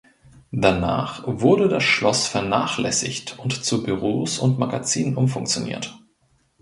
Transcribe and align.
Danach 0.51 1.23
wurde 1.27 1.67
das 1.69 1.83
Schloss 1.83 2.25
vernachlässigt 2.27 3.37
und 3.37 3.63
zu 3.63 3.83
Büros 3.83 4.39
und 4.39 4.57
Magazinen 4.57 5.15
umfunktioniert. 5.15 5.99